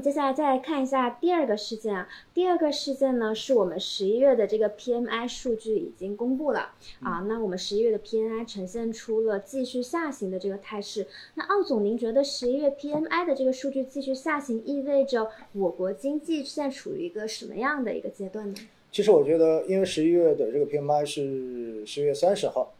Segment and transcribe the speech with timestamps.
[0.00, 11.06] 接下来再来看一下第二个事件啊，第二个事件呢是我们十一月的这个 PMI 数据已经公布了啊，那我们十一月的 PMI 呈现出了继续下行的这个态势。
[11.34, 18.54] 那奥总，您觉得十一月 PMI 的这个数据继续下行，意味着我国经济现在处于一个什么样的一个阶段呢？
[18.92, 22.72] 其实我觉得，因为十一月的这个 PMI 是十月三十号，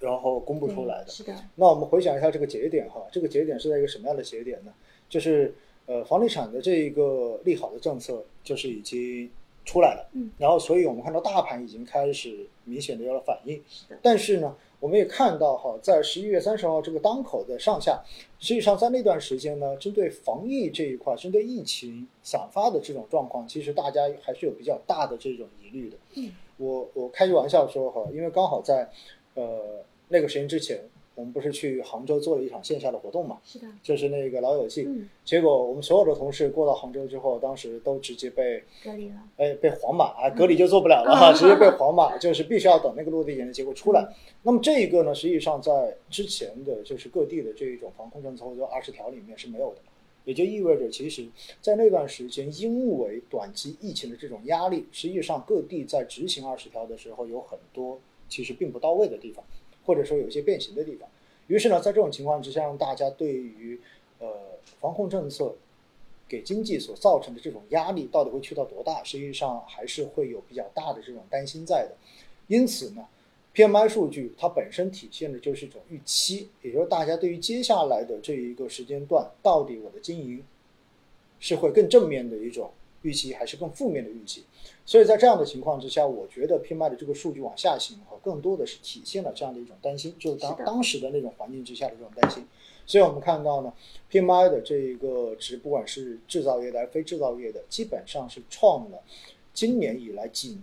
[0.00, 1.08] 然后公布出来的。
[1.08, 1.34] 是的。
[1.56, 4.72] 那我们回想一下这个节点哈，这个节点是在一个什么样的节点呢？
[5.08, 5.54] 就是
[5.86, 9.30] 呃，房地产的这一个利好的政策就是已经
[9.64, 13.62] 出来了，嗯，然后所以我们看到大盘已经开始明显的有了反应。
[14.00, 18.02] 但是呢，我们也看到哈，在十一月三十号这个当口的上下，
[18.38, 25.96] 实际上在那段时间呢，针对防疫这一块，针对疫情散发的这种状况，其实大家还是有比较大的这种疑虑的。
[26.14, 28.90] 嗯，我我开句玩笑说哈，因为刚好在
[29.34, 30.80] 呃那个时间之前，
[31.14, 33.38] 我们不是去杭州做了一场线下的活动嘛？
[33.44, 33.66] 是的。
[33.82, 39.16] 就是那个老友记，嗯，结果我们所有的同事过到杭州之后，当时都直接被隔离了。
[39.36, 44.08] 哎，被黄码啊，隔离就做不了了哈，直接被黄码，就是必须要等那个落地检的结果出来。
[44.42, 49.80] 那么这一个呢，实际上在之前的就是各地的这一种防控政策或者二十条里面是没有的，
[50.24, 51.26] 也就意味着其实，
[51.60, 59.44] 在那段时间，因为短期疫情的这种压力，实际上各地在执行二十条的时候有很多其实并不到位的地方，
[59.84, 61.08] 或者说有一些变形的地方。
[61.48, 63.80] 于是呢，在这种情况之下，大家对于
[64.18, 64.28] 呃
[64.80, 65.54] 防控政策
[66.28, 71.96] 给经济所造成的这种压力到底会去到多大，实际上还是会有比较大的这种担心在的。
[72.46, 73.06] 因此呢
[73.54, 80.42] ，PMI 数据它本身体现的就是一种预期，也就是大家对于接下来的这一个时间段，到底我的经营
[81.38, 82.70] 是会更正面的一种
[83.02, 84.44] 预期，还是更负面的预期。
[84.84, 92.44] 所以在这样的情况之下，我觉得 PMI 的这个数据往下行哈，更多的是体现了这样的一种担心，就是当当时的那种环境之下的这种担心。
[92.84, 93.72] 所以我们看到呢
[94.10, 99.00] ，PMI 的这一个值，不管是制造业的还是非制造业的，基本上是创了
[99.54, 100.62] 今年以来仅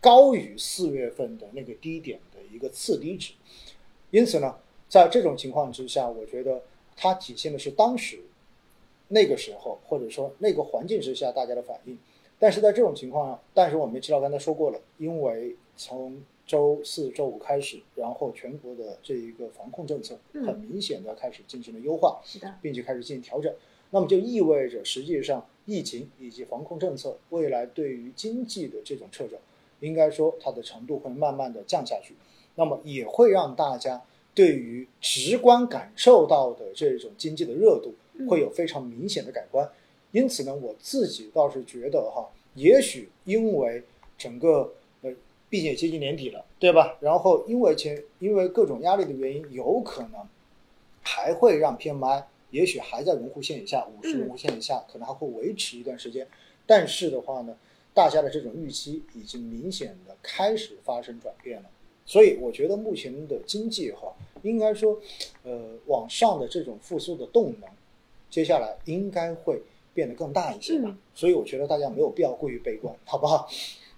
[0.00, 3.32] 高于四月份的那个低点的一个次低值。
[4.12, 4.56] 因此呢，
[4.88, 6.62] 在这种情况之下，我觉得
[6.94, 8.20] 它体现的是当时
[9.14, 11.96] 那个时候或者说那个环境之下大家的反应。
[12.38, 23.50] 但是在这种情况，但是我们也知道刚才说过了，因为从周四周五开始，然后全国的这一个防控政策很明显的开始进行了优化，是的，并且开始进行调整。
[23.90, 29.36] 那么就意味着，实际上疫情以及防控政策未来对于经济的这种掣肘，
[29.80, 32.14] 应该说它的程度会慢慢的降下去。
[32.56, 34.02] 那么也会让大家
[34.34, 37.94] 对于直观感受到的这种经济的热度
[38.28, 39.68] 会有非常明显的改观。
[40.12, 43.82] 因此呢，我自己倒是觉得哈，也许因为
[44.16, 45.12] 整个呃，
[45.50, 46.96] 毕竟接近年底了，对吧？
[47.00, 50.26] 然后因为前因为各种压力的原因，有可能
[51.02, 56.26] 还会让 PMI 也许还在荣枯线以下，五十荣枯线以下，可能还会维持一段时间。
[56.64, 57.56] 但是的话呢，
[57.92, 61.68] 大家的这种预期已经明显的开始发生转变了。
[62.06, 65.00] 所以我觉得目前的经济哈，应该说，
[65.42, 67.68] 呃，往上的这种复苏的动能，
[68.34, 69.62] 接下来应该会。
[69.94, 73.46] 变得更大一些吧，所以我觉得大家没有必要过于悲观，好不好？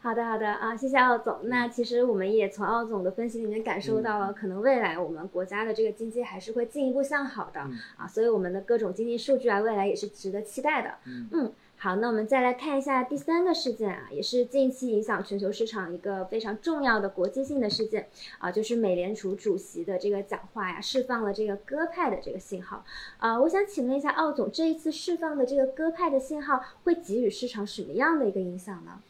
[0.00, 1.38] 好的，好的啊，谢谢奥总。
[1.44, 7.60] 那其实我们也从奥总的分析里面感受到了，可能未来我们国家的这个经济还是会进一步向好的
[7.96, 10.90] 啊，所以我们的各种经济数据啊，未来也是值得期待的。
[11.32, 11.50] 嗯。
[11.80, 18.08] 好，那我们再来看一下第三个事件啊，也是近期影响全球市场一个非常重要的国际性的事件
[18.38, 22.84] 啊，就是美联储主席的这个讲话呀，释放了这个鸽派的这个信号
[23.18, 23.40] 啊。
[23.40, 29.00] 我想请问一下奥总，这一次释放的这个鸽派的信号会给予市场什么样的一个影响呢？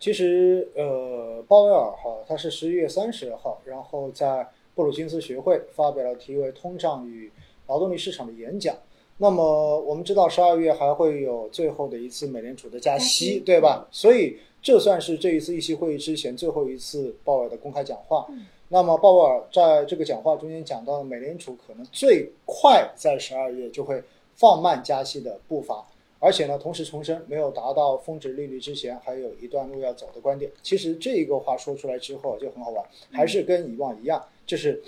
[0.00, 7.30] 其实，呃，鲍威尔哈，他是十一月三十号，然后在布鲁金斯学会发表了题为《通胀与
[7.66, 8.74] 劳动力市场》的演讲。
[9.18, 13.88] 那么我们知道，十二月还会有最后的一次美联储的加息，对吧？
[13.90, 18.26] 所以这算是这一次议息会议之前最后一次鲍威尔的公开讲话。
[18.68, 24.02] 那么鲍威尔在这个讲话中间讲到，美联储可能最快在十二月就会
[24.34, 25.86] 放慢加息的步伐，
[26.18, 30.50] 而且呢，同时重申没有达到峰值利率之前还有一段路要走的观点。
[30.62, 34.82] 其实这一个话说出来之后就很好玩，还是跟以往一样，就是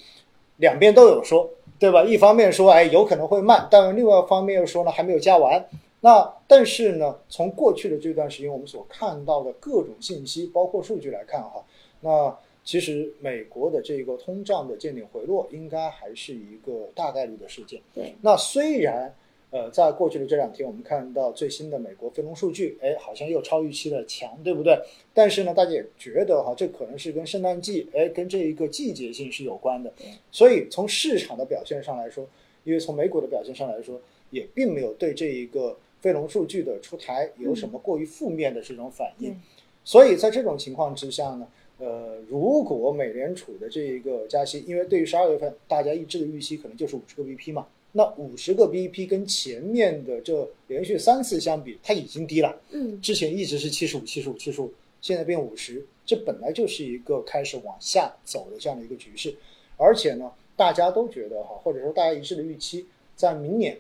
[0.59, 1.49] 两边都有说。
[1.79, 2.03] 对吧？
[2.05, 5.65] 一方面说，哎，有可能会慢，但另外一方面又说呢，还没有加完。
[6.01, 11.65] 那但是呢，从过去的这段时间我们所看到的各种信息，包括数据来看，哈，
[12.01, 17.81] 那其实美国的这个通胀的见顶回落，应该还是一个大概率的事件。
[17.95, 18.15] 对。
[18.21, 19.15] 那虽然。
[19.51, 24.79] 呃，在过去的这两天，我们看到最新的美国非农数据，哎，好像又超预期的强，对不对？
[25.15, 29.91] 但是呢，大家也觉得哈，这可能是跟圣诞季，哎，跟这一个季节性是有关的。
[30.31, 32.29] 所以从市场的表现上来说，
[32.65, 33.99] 因为从美股的表现上来说，
[34.31, 39.31] 也并没有对这一个非农数据的出台有什么过于负面的这种反应。
[39.31, 39.37] 对
[39.83, 41.49] 所以在这种情况之下呢，
[41.79, 52.61] 呃，如果美联储的这一个加息，因为对于十二月份大家一致的预期可能就是五十个 BP 嘛，那五十个 BP 跟前面的这连续三次相比，它已经低了。
[52.71, 59.35] 嗯之前一直是七十五、七十五、七十五，现在变五十，这本来就是一个开始往下走的这样的一个局势，
[59.77, 62.87] 而且呢，大家都觉得哈，或者说大家一致的预期，
[63.17, 63.79] 在明年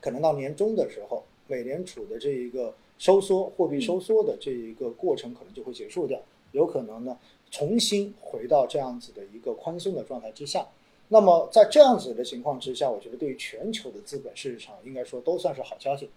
[0.00, 6.20] 可能到年终的时候，美联储的这一个收缩、货币收缩的这一个过程可能就会结束掉，
[6.52, 7.18] 有可能呢
[7.50, 10.66] 重新回到这样子的一个宽松的状态之下。
[11.08, 16.10] 那么在这样子的情况之下，我觉得对于全球的资本市场应该说都算是好消息。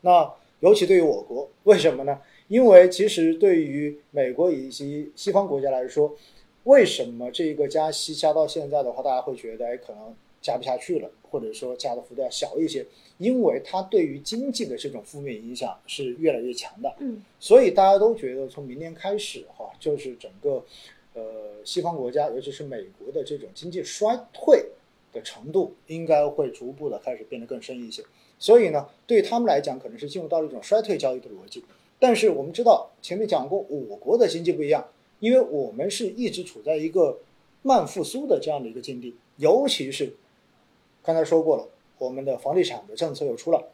[0.00, 2.20] 那尤其对于我国，为什么呢？
[2.48, 6.16] 因为其实对于美国以及西方国家来说，
[6.64, 12.86] 为什么这个加息加到现在的话，大家会觉得哎可能加不下去了，或者说加的幅度要小一些？
[13.18, 16.94] 因为它对于经济的这种负面影响是越来越强的。
[17.00, 20.64] 嗯所以大家都觉得从明年开始哈，就是整个
[21.64, 24.66] 西方国家，尤其是美国的这种经济衰退
[25.12, 28.02] 的程度，应该会逐步的开始变得更深一些。
[28.38, 31.64] 所以呢，对于他们来讲，可能是进入到了一种衰退交易的逻辑。
[31.98, 34.86] 但是我们知道，前面讲过，我国的经济不一样，
[35.18, 37.18] 因为我们是一直处在一个
[37.62, 40.14] 慢复苏的这样的一个境地，尤其是
[41.02, 41.68] 刚才说过了，
[41.98, 43.68] 我们的房地产的政策又出了，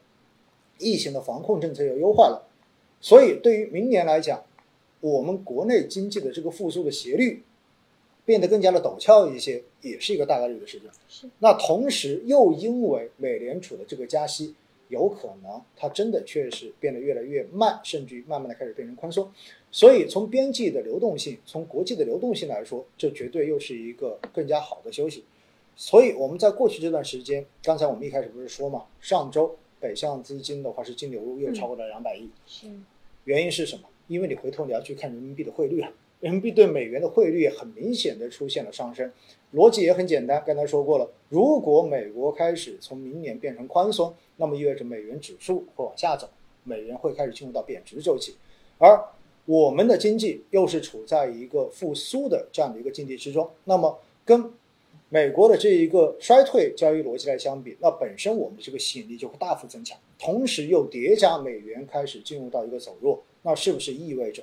[0.79, 2.49] 疫情的防控政策又优化了，
[3.01, 4.43] 所以对于明年来讲，
[5.01, 7.43] 我们国内经济的这个复苏的斜率
[8.25, 10.88] 变得更加的陡峭一些，也是一个大概率的事情。
[11.09, 14.55] 是那同时又因为美联储的这个加息，
[14.88, 19.31] 有可能它真的确实变得越来越慢，甚至于慢慢的开始变成宽松。
[19.71, 25.25] 所以从边际的流动性，从国际的流动性来说，这绝对又是一个更加好的休息。
[25.77, 32.69] 所以我们在过去这段时间，刚才我们一开始不是说嘛，上周北向资金的话是净流入又超过了两百亿，是
[33.25, 33.82] 原因是什么？
[34.06, 35.91] 因为你回头你要去看人民币的汇率啊，
[36.25, 39.12] 人民币对美元的汇率很明显的出现了上升，
[39.53, 46.26] 逻辑也很简单，刚才说过了，如果美国开始从明年变成宽松，那么意味着美元指数会往下走，
[46.62, 48.37] 美元会开始进入到贬值周期，
[48.79, 48.99] 而
[49.44, 54.50] 我们的经济又是处在一个复苏的这样的一个境地之中，那么跟
[55.11, 64.43] 美国的这一个衰退交易逻辑来相比，那本身我们的这个吸引力就会大幅增强，同时又叠加美元开始进入到一个走弱，那是不是意味着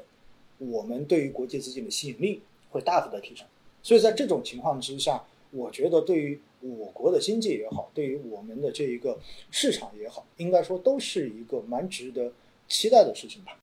[0.69, 3.45] 我们对于国际资金的吸引力会大幅的提升？
[3.81, 9.19] 所以在这种情况之下，我觉得对于我国的经济也好，对于我们的这一个
[9.49, 12.31] 市场也好，应该说都是一个蛮值得
[12.67, 13.57] 期待的事情吧。